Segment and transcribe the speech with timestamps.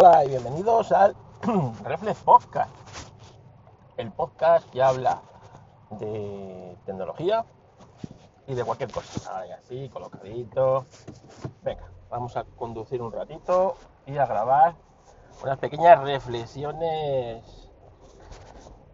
[0.00, 1.16] Hola y bienvenidos al
[1.82, 2.70] Reflex Podcast,
[3.96, 5.20] el podcast que habla
[5.90, 7.44] de tecnología
[8.46, 9.40] y de cualquier cosa.
[9.58, 10.84] Así, colocadito.
[11.64, 13.74] Venga, vamos a conducir un ratito
[14.06, 14.76] y a grabar
[15.42, 17.68] unas pequeñas reflexiones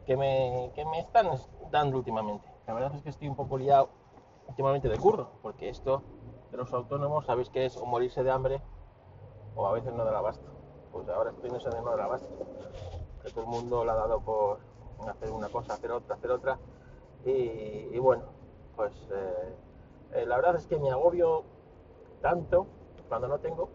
[0.07, 1.29] que me, que me están
[1.71, 2.49] dando últimamente.
[2.67, 3.91] La verdad es que estoy un poco liado
[4.49, 6.03] últimamente de curro, porque esto
[6.51, 8.63] de los autónomos, sabéis que es o morirse de hambre
[9.55, 10.54] o a veces no dar abasto.
[10.95, 12.29] Pues ahora estoy en ese de dar abasto,
[13.21, 14.61] que todo el mundo le ha dado por
[15.09, 16.57] hacer una cosa, hacer otra, hacer otra.
[17.25, 18.23] Y, bueno,
[18.77, 19.57] pues eh,
[20.13, 21.43] eh, la verdad es que me agobio
[22.23, 22.69] tanto
[23.09, 23.69] cuando no tengo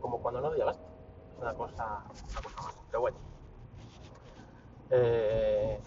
[0.00, 0.86] como cuando no doy abasto.
[1.34, 2.78] Es una cosa, una cosa más.
[2.86, 3.16] Pero bueno.
[4.88, 5.78] Eh,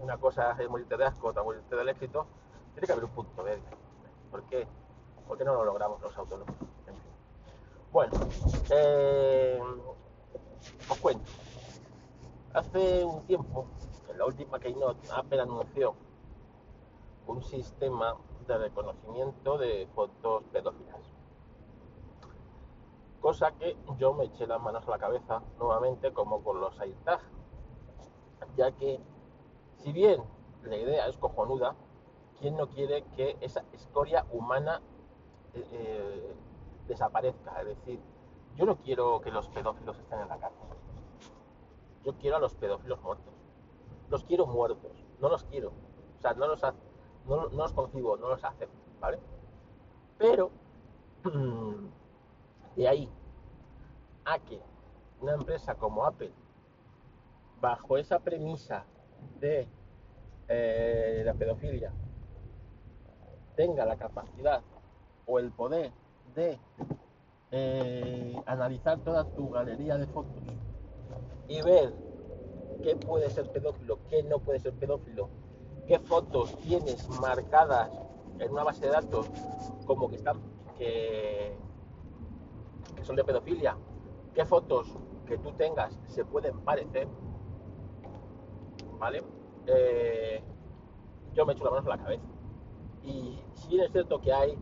[0.00, 2.26] una cosa es morirte de asco, otra morirte del éxito.
[2.72, 3.62] Tiene que haber un punto medio.
[4.30, 4.66] ¿Por qué?
[5.26, 6.56] ¿Por qué no lo logramos los autónomos?
[7.90, 8.12] Bueno,
[8.68, 9.58] eh,
[10.90, 11.30] os cuento.
[12.52, 13.66] Hace un tiempo,
[14.10, 15.94] en la última Keynote, Apple anunció
[17.26, 18.14] un sistema
[18.46, 21.00] de reconocimiento de fotos pedófilas.
[23.20, 27.20] Cosa que yo me eché las manos a la cabeza nuevamente como con los AirTag.
[28.56, 29.00] Ya que,
[29.78, 30.22] si bien
[30.62, 31.74] la idea es cojonuda,
[32.38, 34.82] ¿quién no quiere que esa historia humana
[35.54, 36.34] eh, eh,
[36.88, 37.60] desaparezca.
[37.60, 38.00] Es decir,
[38.56, 40.66] yo no quiero que los pedófilos estén en la cárcel.
[42.04, 43.34] Yo quiero a los pedófilos muertos.
[44.10, 44.92] Los quiero muertos.
[45.20, 45.68] No los quiero.
[45.68, 46.62] O sea, no los,
[47.26, 48.76] no, los concibo, no los acepto.
[49.00, 49.20] ¿Vale?
[50.18, 50.50] Pero,
[52.76, 53.08] de ahí
[54.24, 54.60] a que
[55.20, 56.32] una empresa como Apple,
[57.60, 58.84] bajo esa premisa
[59.40, 59.68] de
[60.48, 61.92] eh, la pedofilia,
[63.56, 64.62] tenga la capacidad
[65.26, 65.92] o el poder
[66.34, 66.58] de
[67.50, 70.42] eh, analizar toda tu galería de fotos
[71.48, 71.94] y ver
[72.82, 75.28] qué puede ser pedófilo, qué no puede ser pedófilo,
[75.86, 77.90] qué fotos tienes marcadas
[78.38, 79.26] en una base de datos
[79.86, 80.40] como que están
[80.76, 81.56] que,
[83.02, 83.76] son de pedofilia,
[84.34, 84.96] qué fotos
[85.26, 87.08] que tú tengas se pueden parecer,
[88.98, 89.22] ¿vale?
[89.66, 90.42] Eh,
[91.34, 92.24] yo me echo la mano en la cabeza.
[93.02, 94.58] Y si bien es cierto que hay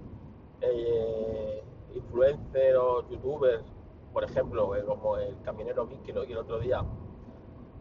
[0.61, 1.62] eh,
[1.94, 3.65] influencers o youtubers,
[4.12, 6.83] por ejemplo, eh, como el camionero Vicky lo el otro día,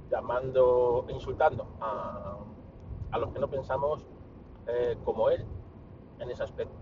[0.09, 2.38] llamando, insultando a,
[3.18, 4.06] los que no pensamos
[4.68, 5.46] eh, como él
[6.19, 6.75] en ese aspecto.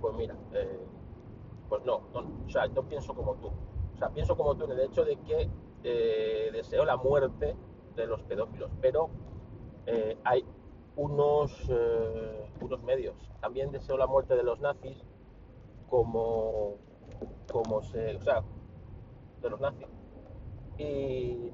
[0.00, 0.34] Pues mira,
[1.68, 3.48] pues no, o sea, yo pienso como tú.
[3.48, 5.50] O sea, pienso como tú en el hecho de que
[6.52, 7.54] deseo la muerte
[7.94, 9.10] de los pedófilos, pero
[10.24, 10.44] hay
[10.96, 11.70] unos,
[12.60, 13.14] unos medios.
[13.40, 15.02] También deseo la muerte de los nazis,
[15.88, 16.76] como,
[17.50, 18.42] como se, o sea,
[19.40, 19.88] de los nazis
[20.78, 21.50] y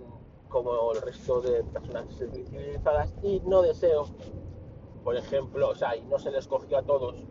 [0.49, 4.05] como el resto de personas civilizadas y no deseo,
[5.05, 7.27] por ejemplo, o sea, y no se les cogió a todos,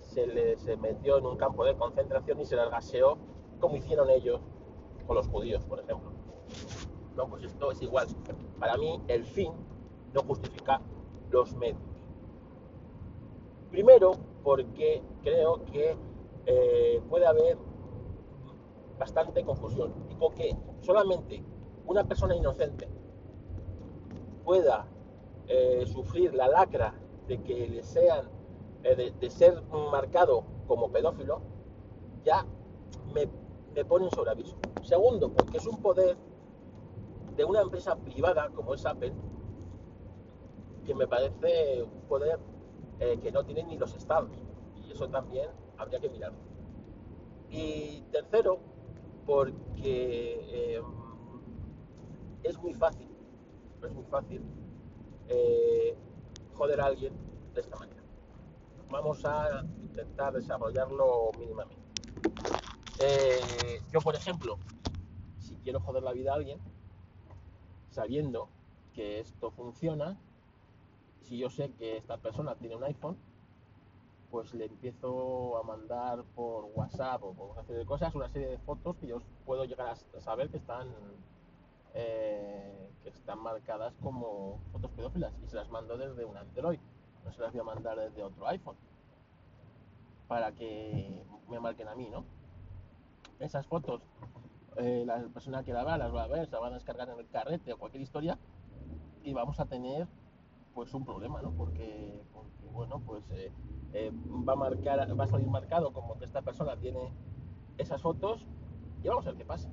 [0.00, 3.18] se les metió en un campo de concentración y se les gaseó
[3.60, 4.40] como hicieron ellos
[5.06, 6.12] con los judíos, por ejemplo.
[7.16, 8.06] No, pues esto es igual.
[8.60, 9.52] Para mí el fin
[10.14, 10.80] no justifica
[11.30, 11.80] los medios.
[13.70, 14.12] Primero,
[14.42, 15.96] porque creo que
[16.46, 17.58] eh, puede haber
[18.98, 19.92] bastante confusión.
[20.10, 21.42] Y con que solamente
[21.86, 22.88] una persona inocente
[24.44, 24.86] pueda
[25.46, 26.94] eh, sufrir la lacra
[27.26, 28.28] de que le sean,
[28.82, 31.40] eh, de, ser marcado como pedófilo,
[32.24, 32.46] ya
[33.14, 33.28] me,
[33.74, 34.56] me pone sobre aviso.
[34.82, 36.16] Segundo, porque es un poder
[37.36, 39.12] de una empresa privada como es Apple,
[40.88, 42.40] que me parece un poder
[42.98, 44.30] que no tienen ni los estados.
[44.74, 46.38] Y eso también habría que mirarlo.
[47.50, 48.58] Y tercero,
[49.26, 50.82] porque eh,
[52.42, 53.06] es muy fácil,
[53.84, 54.42] es muy fácil
[55.28, 55.94] eh,
[56.54, 57.12] joder a alguien
[57.52, 58.02] de esta manera.
[58.90, 61.84] Vamos a intentar desarrollarlo mínimamente.
[63.00, 64.58] Eh, yo, por ejemplo,
[65.38, 66.58] si quiero joder la vida a alguien,
[67.90, 68.48] sabiendo
[68.94, 70.18] que esto funciona,
[71.28, 73.16] si yo sé que esta persona tiene un iPhone,
[74.30, 78.48] pues le empiezo a mandar por WhatsApp o por una serie de cosas, una serie
[78.48, 80.88] de fotos que yo puedo llegar a saber que están
[81.94, 86.78] eh, que están marcadas como fotos pedófilas y se las mando desde un Android,
[87.24, 88.76] no se las voy a mandar desde otro iPhone
[90.28, 92.24] para que me marquen a mí, ¿no?
[93.38, 94.02] Esas fotos,
[94.76, 97.18] eh, la persona que la va, las va a ver, se van a descargar en
[97.18, 98.38] el carrete o cualquier historia
[99.22, 100.06] y vamos a tener
[100.78, 101.50] pues un problema, ¿no?
[101.50, 102.22] Porque,
[102.72, 103.50] bueno, pues eh,
[103.94, 104.12] eh,
[104.48, 107.10] va, a marcar, va a salir marcado como que esta persona tiene
[107.78, 108.46] esas fotos
[109.02, 109.68] Y vamos a ver qué pasa.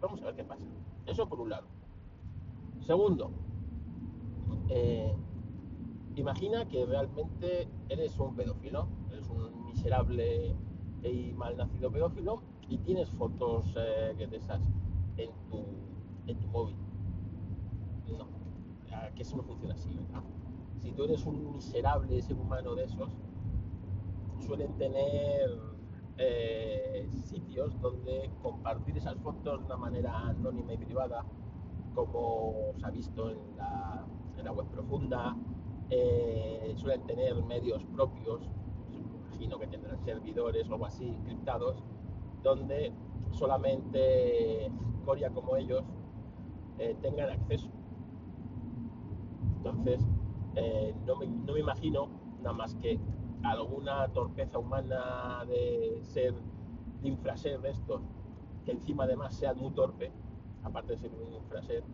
[0.00, 0.64] Vamos a ver qué pasa.
[1.04, 1.66] Eso por un lado.
[2.78, 3.32] Segundo,
[4.68, 5.16] eh,
[6.14, 10.54] imagina que realmente eres un pedófilo, eres un miserable
[11.02, 14.62] y malnacido pedófilo y tienes fotos eh, de esas
[15.16, 15.64] en tu,
[16.28, 16.76] en tu móvil.
[19.22, 20.24] Que eso no funciona así, ¿verdad?
[20.80, 23.08] Si tú eres un miserable ser humano de esos,
[24.44, 25.48] suelen tener
[26.18, 31.24] eh, sitios donde compartir esas fotos de una manera anónima y privada,
[31.94, 34.04] como se ha visto en la,
[34.38, 35.36] en la web profunda,
[35.90, 38.50] eh, suelen tener medios propios,
[39.28, 41.80] imagino que tendrán servidores o algo así encriptados,
[42.42, 42.92] donde
[43.30, 44.68] solamente
[45.04, 45.84] Coria como ellos
[46.78, 47.70] eh, tengan acceso.
[49.64, 50.00] Entonces,
[51.06, 52.08] no me, no, me, imagino
[52.42, 52.98] nada más que
[53.44, 56.34] alguna torpeza humana de ser,
[57.00, 58.00] de infraser de estos,
[58.64, 60.10] que encima además sea muy torpe,
[60.64, 61.84] aparte de ser un infraser,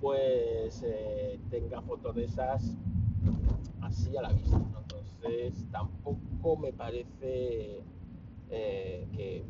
[0.00, 2.76] pues eh, tenga fotos de esas
[3.82, 4.56] así a la vista.
[4.56, 7.82] Entonces tampoco me parece
[8.50, 9.44] eh, que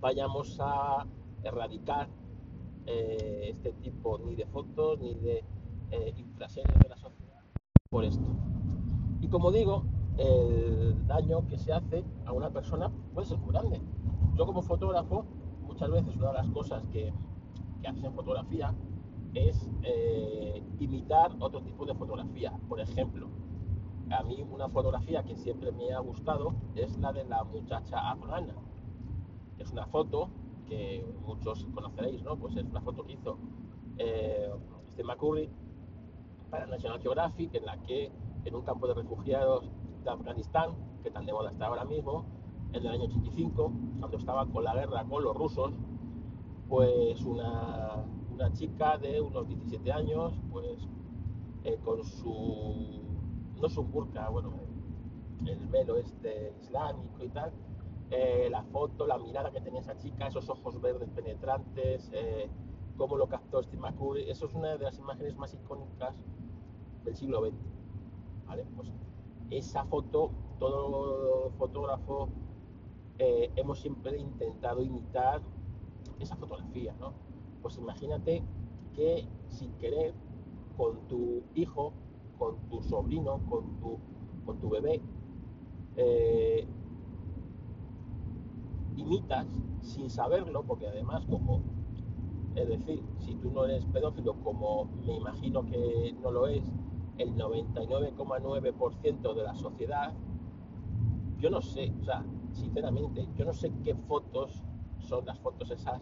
[0.00, 1.06] vayamos a
[1.42, 2.08] erradicar
[2.86, 5.44] eh, este tipo ni de fotos ni de
[5.90, 7.42] eh, de la sociedad
[7.90, 8.24] por esto.
[9.20, 9.84] Y como digo,
[10.16, 13.80] el daño que se hace a una persona puede ser muy grande.
[14.36, 15.24] Yo como fotógrafo,
[15.62, 17.12] muchas veces una de las cosas que,
[17.80, 18.74] que haces en fotografía
[19.34, 22.52] es eh, imitar otro tipo de fotografía.
[22.68, 23.28] Por ejemplo,
[24.10, 28.54] a mí una fotografía que siempre me ha gustado es la de la muchacha afgana.
[29.58, 30.30] Es una foto
[30.66, 32.36] que muchos conoceréis, ¿no?
[32.36, 33.38] Pues es una foto que hizo
[33.98, 34.50] eh,
[34.92, 35.50] Steve McCurry
[36.50, 38.10] para National Geographic, en la que
[38.44, 39.70] en un campo de refugiados
[40.04, 40.70] de Afganistán,
[41.02, 42.24] que tan de moda está ahora mismo,
[42.72, 45.72] en el año 85, cuando estaba con la guerra con los rusos,
[46.68, 50.78] pues una, una chica de unos 17 años, pues
[51.64, 53.02] eh, con su,
[53.60, 54.52] no su burka, bueno,
[55.46, 57.52] el velo este islámico y tal,
[58.10, 62.48] eh, la foto, la mirada que tenía esa chica, esos ojos verdes penetrantes, eh,
[62.98, 66.16] cómo lo captó Steve McCurry, eso es una de las imágenes más icónicas
[67.04, 67.54] del siglo XX.
[68.76, 68.90] Pues
[69.50, 72.28] esa foto, todo fotógrafo
[73.18, 75.40] eh, hemos siempre intentado imitar
[76.18, 77.12] esa fotografía, ¿no?
[77.62, 78.42] Pues imagínate
[78.94, 80.12] que sin querer
[80.76, 81.92] con tu hijo,
[82.38, 83.98] con tu sobrino, con tu,
[84.44, 85.00] con tu bebé,
[85.96, 86.66] eh,
[88.96, 89.46] imitas
[89.80, 91.62] sin saberlo, porque además como,
[92.62, 96.64] es decir, si tú no eres pedófilo, como me imagino que no lo es,
[97.18, 100.12] el 99,9% de la sociedad,
[101.38, 104.62] yo no sé, o sea, sinceramente, yo no sé qué fotos
[104.98, 106.00] son las fotos esas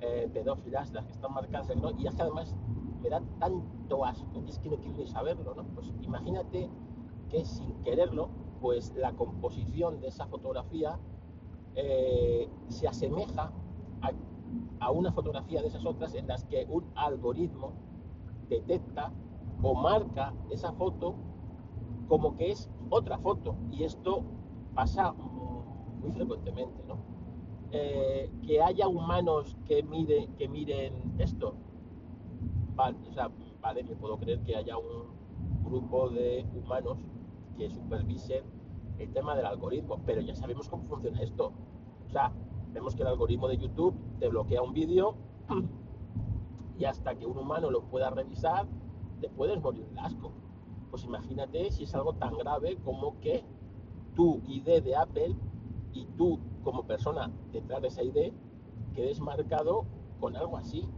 [0.00, 1.90] eh, pedófilas, las que están marcadas ¿no?
[1.98, 2.54] y es que además
[3.02, 5.64] me da tanto asco, es que no quiero ni saberlo, ¿no?
[5.74, 6.68] Pues imagínate
[7.28, 8.28] que sin quererlo,
[8.60, 10.98] pues la composición de esa fotografía
[11.74, 13.52] eh, se asemeja
[14.02, 14.10] a,
[14.80, 17.72] a una fotografía de esas otras en las que un algoritmo
[18.48, 19.12] detecta
[19.62, 21.14] o marca esa foto
[22.08, 23.54] como que es otra foto.
[23.70, 24.22] Y esto
[24.74, 26.96] pasa muy frecuentemente, ¿no?
[27.70, 31.54] Eh, que haya humanos que, miren esto.
[32.74, 35.08] Vale, o sea, vale, me puedo creer que haya un
[35.64, 36.98] grupo de humanos
[37.56, 38.44] que supervisen
[38.98, 41.52] el tema del algoritmo, pero ya sabemos cómo funciona esto.
[42.06, 42.32] O sea,
[42.72, 45.14] vemos que el algoritmo de YouTube te bloquea un vídeo
[46.78, 48.66] y hasta que un humano lo pueda revisar,
[49.20, 50.32] te puedes morir de asco.
[50.90, 53.44] Pues imagínate si es algo tan grave como que
[54.14, 55.36] tu ID de Apple
[55.92, 58.32] y tú como persona detrás de esa ID
[58.94, 59.86] quedes marcado
[60.20, 60.88] con algo así.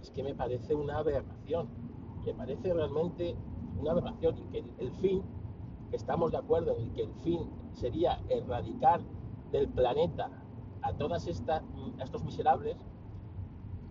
[0.00, 1.68] Es que me parece una aberración.
[2.24, 3.36] Me parece realmente
[3.78, 5.22] una aberración y que el fin,
[5.92, 9.00] estamos de acuerdo en que el fin sería erradicar
[9.50, 10.30] del planeta
[10.88, 11.62] a todas estas,
[11.98, 12.76] a estos miserables,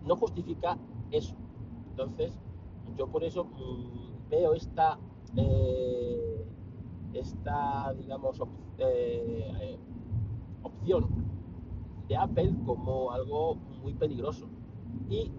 [0.04, 0.76] no justifica
[1.12, 1.34] eso.
[1.90, 2.36] Entonces,
[2.96, 4.98] yo por eso mmm, veo esta,
[5.36, 6.44] eh,
[7.12, 8.40] esta digamos,
[8.78, 9.78] eh, eh,
[10.62, 11.06] opción
[12.08, 14.48] de Apple como algo muy peligroso.
[15.08, 15.30] Y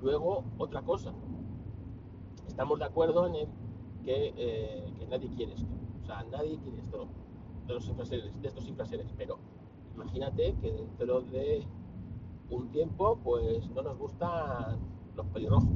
[0.00, 1.12] luego otra cosa,
[2.48, 3.48] estamos de acuerdo en
[4.04, 4.32] que,
[4.98, 5.68] que, nadie quiere esto,
[6.02, 7.06] o sea, nadie quiere esto
[7.66, 9.38] de, los infraseres, de estos infraseres, pero
[10.02, 11.66] imagínate que dentro de
[12.50, 14.78] un tiempo pues no nos gustan
[15.14, 15.68] los pelirrojos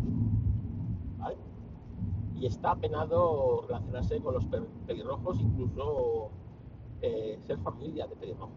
[2.35, 4.45] y está penado relacionarse con los
[4.87, 6.31] pelirrojos, incluso
[7.01, 8.53] eh, ser familia de pelirrojos.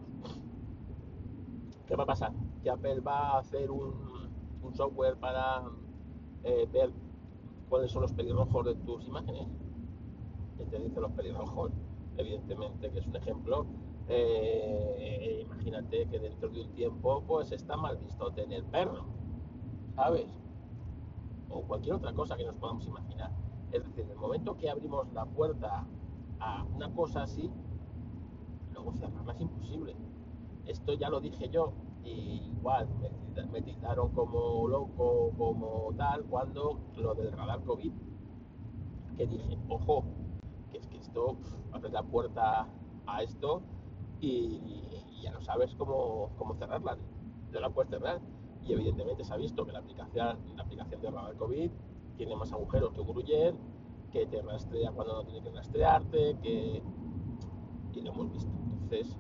[1.86, 2.34] ¿Qué va a pasar?
[2.64, 4.18] Que Apple va a hacer un,
[4.74, 5.64] software para
[6.44, 6.92] eh, ver
[7.70, 9.48] cuáles son los pelirrojos de tus imágenes.
[10.60, 11.72] Y te dice los pelirrojos,
[12.18, 13.66] evidentemente, que es un ejemplo.
[14.10, 19.06] Eh, imagínate que dentro de un tiempo, pues está mal visto tener perro,
[19.96, 20.28] ¿sabes?
[21.50, 23.32] O cualquier otra cosa que nos podamos imaginar.
[23.72, 25.86] Es decir, en el momento que abrimos la puerta
[26.40, 27.52] a una cosa así,
[28.74, 29.96] luego cerrarla es imposible.
[30.66, 31.74] Esto ya lo dije yo,
[32.04, 33.78] y igual me, me
[34.14, 37.92] como loco, como tal, cuando lo del radar COVID,
[39.18, 40.06] que dije, ojo,
[40.72, 41.38] que es que esto
[41.72, 42.68] abre la puerta
[43.06, 43.62] a esto
[44.20, 44.62] y,
[45.22, 46.98] ya no sabes cómo, cómo cerrarla,
[47.52, 48.22] no la puedes cerrar.
[48.64, 51.72] Y evidentemente se ha visto que la aplicación, la aplicación de radar COVID
[52.18, 53.56] tiene más agujeros que gruyer,
[54.12, 56.82] que te rastrea cuando no tiene que rastrearte, que...
[57.94, 58.52] y lo hemos visto.
[58.84, 59.18] Entonces,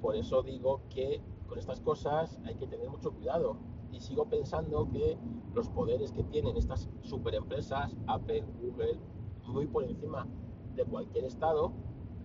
[0.00, 3.56] por eso digo que con estas cosas hay que tener mucho cuidado.
[3.92, 5.16] Y sigo pensando que
[5.54, 8.98] los poderes que tienen estas superempresas, Apple, Google,
[9.46, 10.26] muy por encima
[10.74, 11.72] de cualquier estado,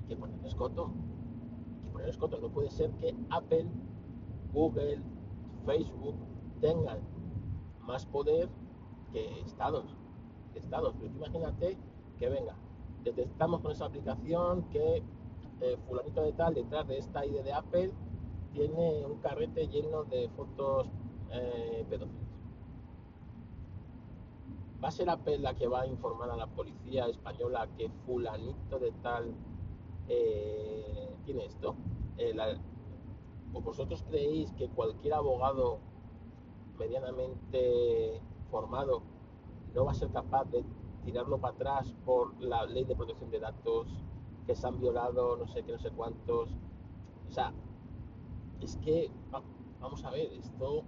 [0.07, 0.91] que poner escoto.
[2.17, 3.67] No puede ser que Apple,
[4.51, 4.99] Google,
[5.65, 6.15] Facebook
[6.59, 6.99] tengan
[7.81, 8.49] más poder
[9.11, 9.85] que estados.
[10.55, 10.95] Estados.
[10.99, 11.77] Pero imagínate
[12.17, 12.55] que venga,
[13.03, 15.03] detectamos con esa aplicación que
[15.61, 17.91] eh, fulanito de tal detrás de esta ID de Apple
[18.53, 20.87] tiene un carrete lleno de fotos
[21.31, 21.85] eh.
[24.81, 28.79] ¿Va a ser Apple la que va a informar a la policía española que fulanito
[28.79, 29.33] de tal
[30.07, 31.75] eh, tiene esto?
[32.19, 32.35] Eh,
[33.53, 35.79] ¿O vosotros creéis que cualquier abogado
[36.77, 38.21] medianamente
[38.51, 39.01] formado
[39.73, 40.63] no va a ser capaz de
[41.05, 43.87] tirarlo para atrás por la ley de protección de datos
[44.45, 46.49] que se han violado no sé qué, no sé cuántos?
[47.29, 47.53] O sea,
[48.59, 49.09] es que,
[49.79, 50.83] vamos a ver, esto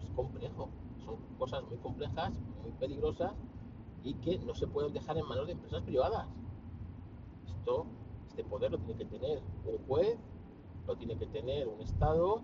[0.00, 0.68] es, complejo,
[1.04, 3.32] son cosas muy complejas, muy peligrosas
[4.04, 6.28] y que no se pueden dejar en manos de empresas privadas.
[7.48, 7.86] Esto,
[8.28, 10.18] este poder lo tiene que tener un juez,
[10.86, 12.42] lo tiene que tener un Estado,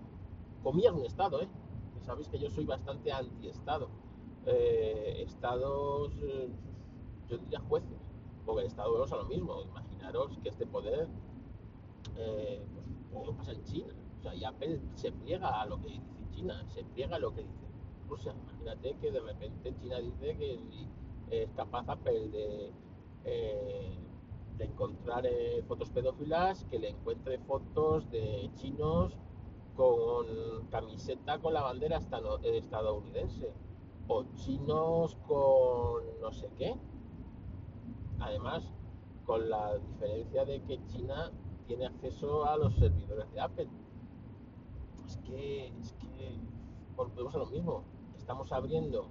[0.62, 1.48] comillas un Estado, ¿eh?
[2.02, 3.88] Sabéis que yo soy bastante anti-Estado.
[4.46, 6.48] Eh, estados, eh,
[7.28, 7.98] yo diría jueces,
[8.44, 9.60] porque el Estado es lo mismo.
[9.62, 11.08] Imaginaros que este poder,
[12.16, 13.92] eh, pues, como pasa en China,
[14.34, 17.66] y Apple se pliega a lo que dice China, se pliega a lo que dice
[18.08, 18.34] Rusia.
[18.34, 20.60] Imagínate que de repente China dice que
[21.30, 22.72] es capaz Apple de,
[23.24, 23.98] eh,
[24.58, 29.16] de encontrar eh, fotos pedófilas, que le encuentre fotos de chinos
[29.76, 30.26] con
[30.70, 33.52] camiseta con la bandera estadounidense
[34.08, 36.74] o chinos con no sé qué.
[38.20, 38.72] Además,
[39.26, 41.30] con la diferencia de que China
[41.66, 43.68] tiene acceso a los servidores de Apple
[45.06, 46.38] es que, es que
[46.96, 47.84] volvemos a lo mismo.
[48.16, 49.08] Estamos abriendo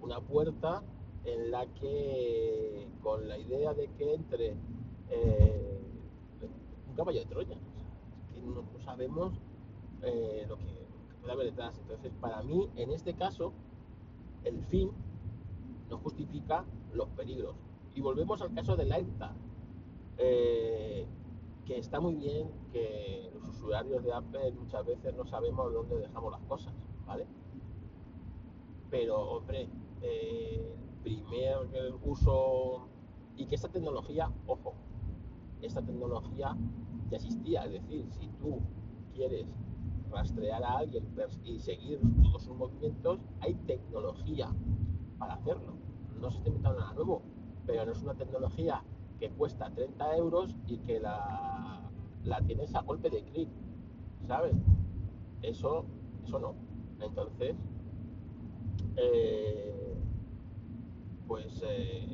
[0.00, 0.82] una puerta
[1.24, 4.54] en la que, con la idea de que entre
[5.10, 5.80] eh,
[6.88, 9.34] un caballo de Troya, es que no, sabemos
[10.02, 10.86] eh, lo, que,
[11.20, 11.78] puede haber detrás.
[11.78, 13.52] Entonces, para mí, en este caso,
[14.44, 14.90] el fin
[15.90, 17.56] no justifica los peligros.
[17.94, 19.34] Y volvemos al caso del AirTag.
[20.18, 21.06] Eh,
[21.68, 26.32] que está muy bien que los usuarios de Apple muchas veces no sabemos dónde dejamos
[26.32, 26.72] las cosas,
[27.06, 27.26] ¿vale?
[28.90, 29.68] Pero, hombre,
[30.00, 31.56] eh, primer
[32.04, 32.88] uso
[33.36, 34.74] y que esta tecnología, ojo,
[35.62, 36.56] esta tecnología
[37.10, 38.60] ya existía, es decir, si tú
[39.14, 39.46] quieres
[40.10, 41.04] rastrear a alguien
[41.44, 44.48] y seguir todos sus movimientos, hay tecnología
[45.18, 45.74] para hacerlo.
[46.20, 47.22] No se está inventando nada nuevo,
[47.66, 48.82] pero no es una tecnología
[49.18, 51.90] que cuesta 30 euros y que la,
[52.24, 53.48] la tienes a golpe de clic,
[54.26, 54.56] ¿sabes?
[55.42, 55.84] Eso,
[56.24, 56.54] eso no.
[57.00, 57.56] Entonces,
[58.96, 59.77] eh,
[61.28, 62.08] pues eh,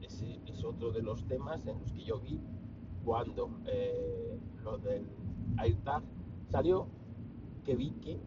[0.00, 2.40] ese es otro de los temas en los que yo vi
[3.04, 5.06] cuando eh, lo del
[5.58, 6.02] AirTag
[6.50, 6.88] salió,
[7.64, 8.18] que vi que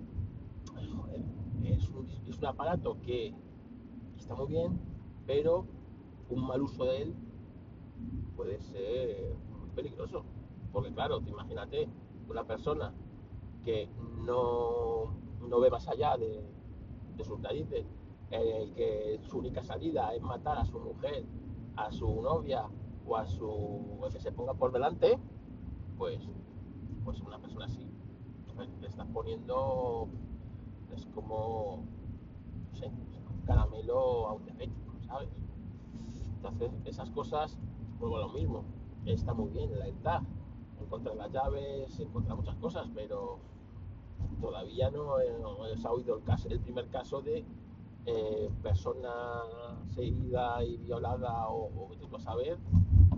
[1.66, 3.34] es, un, es un aparato que
[4.18, 4.80] está muy bien,
[5.26, 5.66] pero
[6.30, 7.16] un mal uso de él
[8.36, 10.24] puede ser muy peligroso.
[10.72, 11.90] Porque claro, imagínate
[12.30, 12.94] una persona
[13.64, 13.90] que
[14.26, 16.44] no, no ve más allá de,
[17.24, 17.86] sus narices,
[18.32, 21.26] eh, que su única salida es matar a su mujer,
[21.76, 22.66] a su novia
[23.06, 25.18] o a su que se ponga por delante,
[25.98, 26.28] pues,
[27.04, 27.88] pues una persona así
[28.82, 30.08] le estás poniendo
[30.96, 31.84] es como
[32.72, 35.30] no sé, un caramelo auténtico, ¿sabes?
[36.38, 37.58] Entonces esas cosas
[38.00, 38.64] vuelvo a lo mismo.
[39.06, 40.24] Está muy bien la ETA,
[40.82, 43.40] encontrar las llaves, encontrar muchas cosas, pero
[44.42, 47.46] todavía no, no se ha oído el, caso, el primer caso de
[48.10, 49.44] eh, persona
[49.94, 52.58] seguida y violada o, o tú a saber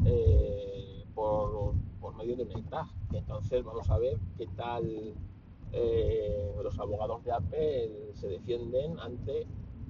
[0.03, 2.87] eh, por, por medio de un ECTAG.
[3.13, 5.13] Entonces vamos a ver qué tal
[5.73, 9.45] eh, los abogados de Apple se defienden ante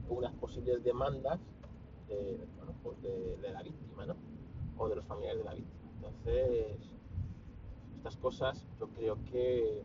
[0.10, 1.40] unas posibles demandas
[2.84, 4.16] pues de, de la víctima ¿no?
[4.78, 5.92] o de los familiares de la víctima.
[5.96, 6.78] Entonces,
[7.96, 9.82] estas cosas yo creo que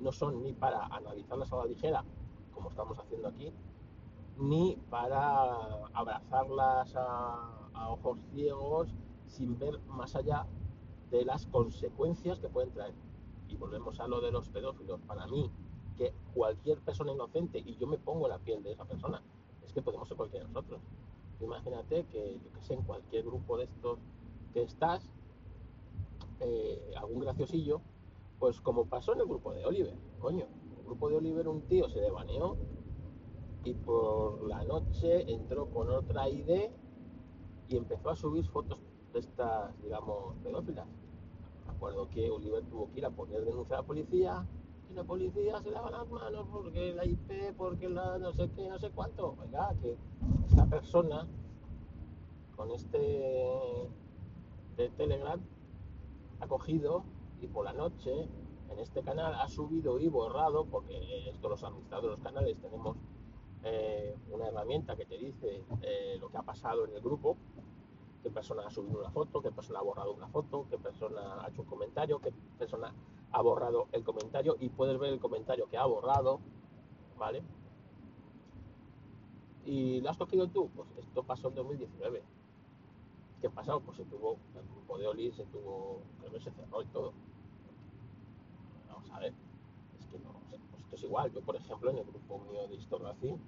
[0.00, 2.04] no son ni para analizarlas a la ligera,
[2.54, 3.52] como estamos haciendo aquí,
[4.38, 7.50] ni para abrazarlas a,
[7.88, 8.88] ojos ciegos
[9.26, 10.46] sin ver más allá
[11.10, 12.94] de las consecuencias que pueden traer.
[13.48, 15.00] Y volvemos a lo de los pedófilos.
[15.02, 15.50] Para mí,
[15.96, 19.22] que cualquier persona inocente, y yo me pongo la piel de esa persona,
[19.64, 20.80] es que podemos ser cualquiera de nosotros.
[21.40, 23.98] Imagínate que, yo que sé, en cualquier grupo de estos
[24.52, 25.10] que estás,
[26.40, 27.80] eh, algún graciosillo,
[28.38, 30.46] pues como pasó en el grupo de Oliver, coño.
[30.46, 32.56] En el grupo de Oliver un tío se le baneó
[33.64, 36.70] y por la noche entró con otra ID
[37.68, 38.78] y empezó a subir fotos
[39.12, 40.86] de estas, digamos, pedófilas.
[41.68, 44.46] Acuerdo que Oliver tuvo que ir a poner denuncia a la policía
[44.90, 48.68] y la policía se lava las manos porque la IP, porque la no sé qué,
[48.68, 49.34] no sé cuánto.
[49.40, 49.96] Oiga, que
[50.46, 51.26] esta persona
[52.56, 52.98] con este
[54.76, 55.40] de Telegram
[56.40, 57.04] ha cogido
[57.40, 58.28] y por la noche
[58.70, 62.96] en este canal ha subido y borrado, porque esto los administradores de los canales tenemos
[64.64, 67.36] herramienta que te dice eh, lo que ha pasado en el grupo,
[68.22, 71.48] qué persona ha subido una foto, qué persona ha borrado una foto, qué persona ha
[71.48, 72.94] hecho un comentario, qué persona
[73.32, 76.40] ha borrado el comentario y puedes ver el comentario que ha borrado,
[77.18, 77.42] ¿vale?
[79.66, 80.70] ¿Y lo has cogido tú?
[80.74, 82.22] Pues esto pasó en 2019.
[83.42, 83.80] ¿Qué pasó?
[83.80, 87.12] Pues se tuvo, el grupo de Oli se tuvo, creo que se cerró y todo.
[88.88, 89.34] Vamos a ver,
[89.98, 91.30] es que no pues esto es igual.
[91.32, 93.38] Yo, por ejemplo, en el grupo mío de Historracing,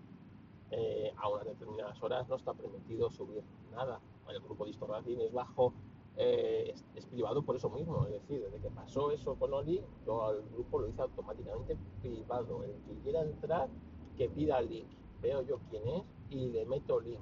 [0.71, 4.01] eh, a unas determinadas horas no está permitido subir nada.
[4.29, 5.73] El grupo de Historracing es bajo,
[6.17, 8.05] eh, es, es privado por eso mismo.
[8.07, 12.65] Es decir, desde que pasó eso con Oli, yo al grupo lo hice automáticamente privado.
[12.65, 13.69] El que quiera entrar,
[14.17, 14.89] que pida el link.
[15.23, 17.21] Veo yo quién es y le meto link.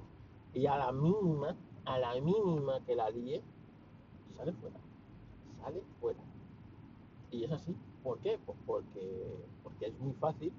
[0.53, 3.43] Y a la mínima, a la mínima que la líe,
[4.35, 4.79] sale fuera.
[5.61, 6.19] Sale fuera.
[7.31, 7.75] Y es así.
[8.03, 8.39] ¿Por qué?
[8.45, 10.53] Pues porque, porque es muy fácil.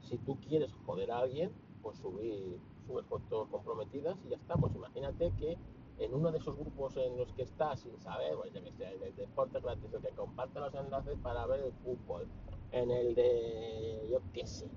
[0.00, 1.52] Si tú quieres joder a alguien,
[1.88, 4.54] pues subir, subes fotos comprometidas y ya está.
[4.56, 5.56] Pues imagínate que
[5.98, 8.90] en uno de esos grupos en los que estás sin saber, pues ya que sea
[8.90, 12.26] el de deporte gratis, el que comparte los enlaces para ver el fútbol,
[12.72, 14.68] en el de, yo qué sé,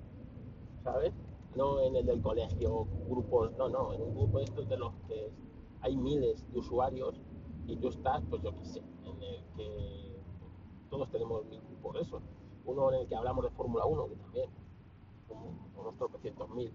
[0.84, 1.14] ¿sabes?
[1.56, 4.94] No en el del colegio, grupos, no, no, en un grupo de estos de los
[5.10, 5.30] que
[5.82, 7.20] hay miles de usuarios
[7.68, 10.16] y tú estás, pues yo qué sé, en el que
[10.90, 12.24] todos tenemos mil grupos de esos.
[12.64, 14.50] Uno en el que hablamos de Fórmula 1, que también
[15.76, 16.72] unos tropecientos mil,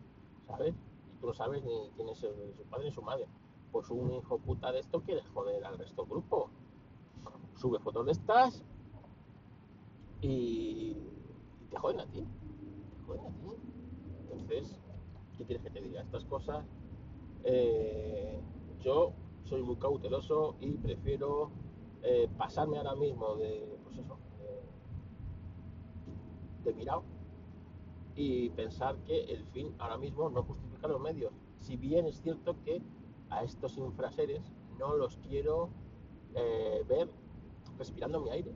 [0.47, 0.75] ¿sabes?
[0.75, 2.29] Y tú no sabes ni quién es su
[2.71, 3.27] padre ni su madre.
[3.73, 6.51] Pues un hijo puta de esto quiere joder al resto del grupo.
[7.57, 8.63] Sube fotos de estas
[10.21, 10.97] y,
[11.61, 12.21] y te joden a ti.
[12.21, 13.47] Te joden a ti.
[14.31, 14.79] Entonces,
[15.37, 16.03] ¿qué quieres que te diga?
[16.03, 16.65] Estas cosas,
[17.45, 18.41] eh,
[18.83, 19.13] yo
[19.45, 21.51] soy muy cauteloso y prefiero
[22.03, 24.19] eh, pasarme ahora mismo de, pues eso,
[26.65, 27.03] de, de mirado
[28.17, 31.33] y pensar que el fin ahora mismo no justifica los medios.
[31.59, 32.83] Si bien es cierto que
[33.31, 34.43] a estos infraseres
[34.79, 35.69] no los quiero
[36.35, 37.11] eh, ver
[37.79, 38.53] respirando mi aire.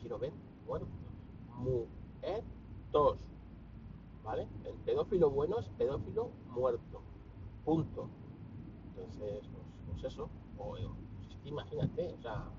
[0.00, 0.32] Quiero ver
[0.66, 0.88] muertos.
[1.56, 3.18] Muertos.
[4.24, 4.48] ¿Vale?
[4.64, 7.02] El pedófilo bueno es pedófilo muerto.
[7.64, 8.08] Punto.
[8.88, 10.28] Entonces, pues, pues eso.
[10.58, 12.50] O, pues es que imagínate, o sea,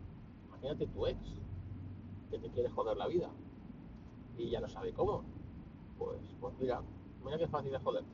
[0.48, 1.20] imagínate tu ex
[2.30, 3.30] que te quiere joder la vida
[4.38, 5.24] y ya no sabe cómo.
[5.98, 6.82] Pues, pues mira,
[7.24, 8.10] mira qué fácil joderte.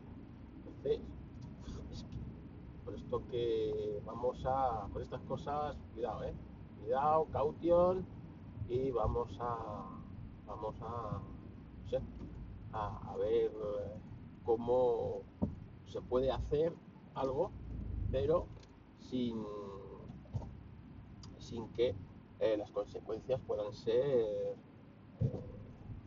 [0.57, 1.01] Entonces,
[1.91, 2.17] es que
[2.85, 6.33] por esto que vamos a, con estas cosas, cuidado, eh.
[6.79, 8.05] Cuidado, caution
[8.67, 9.85] y vamos a,
[10.47, 11.21] vamos a,
[11.83, 11.99] no sé,
[12.73, 13.99] a, a ver eh,
[14.43, 15.21] cómo
[15.85, 16.73] se puede hacer
[17.13, 17.51] algo,
[18.11, 18.47] pero
[18.99, 19.45] sin,
[21.37, 21.93] sin que
[22.39, 24.55] eh, las consecuencias puedan ser eh,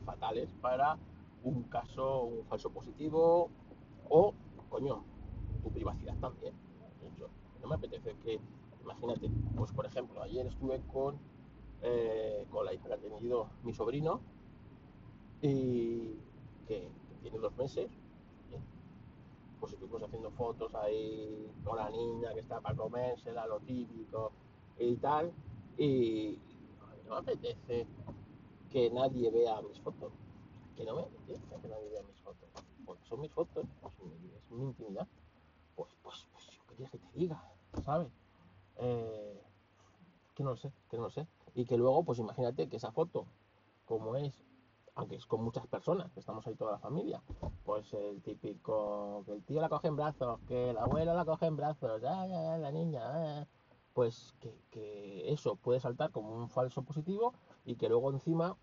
[0.04, 0.96] fatales para
[1.44, 3.50] un caso, un falso positivo
[4.08, 4.34] o,
[4.70, 5.04] coño,
[5.62, 6.54] tu privacidad también.
[7.18, 7.28] Yo,
[7.60, 8.40] no me apetece que,
[8.82, 11.16] imagínate, pues por ejemplo, ayer estuve con,
[11.82, 14.20] eh, con la hija que ha tenido mi sobrino
[15.42, 16.16] y
[16.66, 16.88] que,
[17.22, 17.90] tiene dos meses.
[19.60, 24.32] Pues estuvimos haciendo fotos ahí con la niña que está para comérsela, lo típico
[24.78, 25.32] y tal.
[25.78, 26.38] Y
[27.06, 27.86] no me apetece
[28.70, 30.12] que nadie vea mis fotos.
[30.74, 32.48] Que no me apetece que nadie vea mis fotos,
[32.84, 35.06] porque son mis fotos, pues es mi intimidad,
[35.76, 37.42] pues, pues, pues yo quería que te diga,
[37.84, 38.12] ¿sabes?
[38.76, 39.42] Eh,
[40.34, 41.26] que no lo sé, que no lo sé.
[41.54, 43.26] Y que luego, pues imagínate que esa foto,
[43.84, 44.44] como es,
[44.96, 47.22] aunque es con muchas personas, que estamos ahí toda la familia,
[47.64, 51.46] pues el típico, que el tío la coge en brazos, que el abuelo la coge
[51.46, 53.46] en brazos, ay, ay, la niña,
[53.92, 57.32] pues que, que eso puede saltar como un falso positivo
[57.64, 58.56] y que luego encima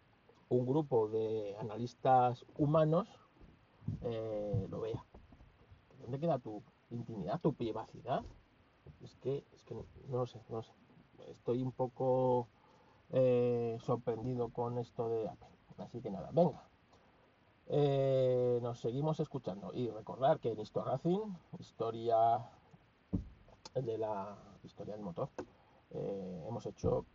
[0.52, 3.08] un grupo de analistas humanos
[4.04, 5.04] eh, lo vea.
[6.02, 8.22] ¿Dónde queda tu intimidad, tu privacidad?
[9.02, 10.74] Es que, es que no, lo sé, no sé.
[11.30, 12.50] Estoy un poco
[13.12, 15.48] eh, sorprendido con esto de Apple.
[15.78, 16.62] Así que nada, venga.
[17.68, 21.00] Eh, nos seguimos escuchando y recordar que en Histor
[21.58, 22.46] historia
[23.74, 25.30] de la historia del motor,
[25.92, 27.06] hemos hecho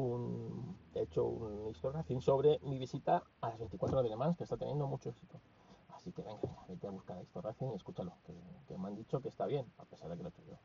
[0.00, 4.56] un hecho un Histor sobre mi visita a las 24 de Le Mans que está
[4.56, 5.40] teniendo mucho éxito.
[5.94, 8.34] Así que venga, venga, vete a buscar a Histor y escúchalo, que,
[8.66, 10.56] que me han dicho que está bien, a pesar de que lo he hecho yo.